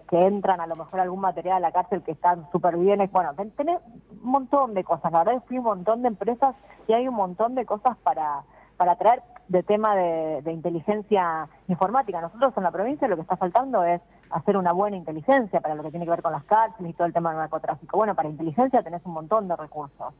que, 0.09 0.25
entran 0.25 0.61
a 0.61 0.67
lo 0.67 0.75
mejor 0.75 0.99
algún 0.99 1.19
material 1.19 1.57
a 1.57 1.59
la 1.59 1.71
cárcel 1.71 2.03
que 2.03 2.11
están 2.11 2.49
súper 2.51 2.77
bien, 2.77 3.07
bueno, 3.11 3.33
tenés 3.57 3.79
un 4.23 4.31
montón 4.31 4.73
de 4.73 4.83
cosas, 4.83 5.11
la 5.11 5.19
verdad 5.19 5.35
es 5.35 5.43
que 5.43 5.55
hay 5.55 5.59
un 5.59 5.65
montón 5.65 6.01
de 6.03 6.07
empresas 6.07 6.55
y 6.87 6.93
hay 6.93 7.07
un 7.07 7.15
montón 7.15 7.55
de 7.55 7.65
cosas 7.65 7.97
para, 7.97 8.43
para 8.77 8.95
traer 8.95 9.21
de 9.49 9.61
tema 9.63 9.95
de, 9.95 10.41
de 10.41 10.53
inteligencia 10.53 11.49
informática. 11.67 12.21
Nosotros 12.21 12.53
en 12.55 12.63
la 12.63 12.71
provincia 12.71 13.09
lo 13.09 13.17
que 13.17 13.23
está 13.23 13.35
faltando 13.35 13.83
es 13.83 14.01
hacer 14.29 14.55
una 14.55 14.71
buena 14.71 14.95
inteligencia 14.95 15.59
para 15.59 15.75
lo 15.75 15.83
que 15.83 15.91
tiene 15.91 16.05
que 16.05 16.11
ver 16.11 16.21
con 16.21 16.31
las 16.31 16.45
cárceles 16.45 16.91
y 16.91 16.93
todo 16.93 17.07
el 17.07 17.13
tema 17.13 17.31
del 17.31 17.39
narcotráfico. 17.39 17.97
Bueno, 17.97 18.15
para 18.15 18.29
inteligencia 18.29 18.81
tenés 18.81 19.05
un 19.05 19.13
montón 19.13 19.49
de 19.49 19.57
recursos. 19.57 20.13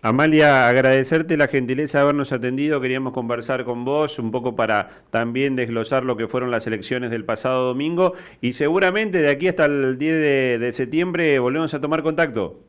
Amalia, 0.00 0.68
agradecerte 0.68 1.36
la 1.36 1.48
gentileza 1.48 1.98
de 1.98 2.02
habernos 2.02 2.32
atendido. 2.32 2.80
Queríamos 2.80 3.12
conversar 3.12 3.64
con 3.64 3.84
vos 3.84 4.20
un 4.20 4.30
poco 4.30 4.54
para 4.54 4.90
también 5.10 5.56
desglosar 5.56 6.04
lo 6.04 6.16
que 6.16 6.28
fueron 6.28 6.52
las 6.52 6.68
elecciones 6.68 7.10
del 7.10 7.24
pasado 7.24 7.66
domingo 7.66 8.12
y 8.40 8.52
seguramente 8.52 9.18
de 9.18 9.28
aquí 9.28 9.48
hasta 9.48 9.64
el 9.64 9.98
10 9.98 10.60
de, 10.60 10.72
septiembre 10.72 11.36
volvemos 11.40 11.74
a 11.74 11.80
tomar 11.80 12.04
contacto. 12.04 12.60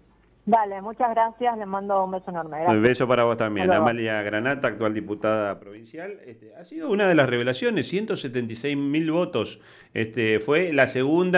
Dale, 0.48 0.82
muchas 0.82 1.12
gracias, 1.12 1.56
le 1.60 1.68
mando 1.68 2.04
un 2.04 2.10
beso 2.10 2.32
enorme. 2.32 2.66
Un 2.66 2.82
beso 2.82 3.08
para 3.08 3.26
vos 3.26 3.38
también. 3.38 3.72
Amalia 3.72 4.24
Granata, 4.24 4.70
actual 4.70 4.96
diputada 4.96 5.60
provincial. 5.60 6.18
Este, 6.26 6.56
ha 6.56 6.64
sido 6.64 6.90
una 6.90 7.08
de 7.08 7.14
las 7.14 7.30
revelaciones, 7.30 7.88
176 7.90 8.76
mil 8.76 9.12
votos. 9.12 9.60
Este, 9.94 10.40
fue 10.40 10.74
la 10.74 10.88
segunda. 10.88 11.20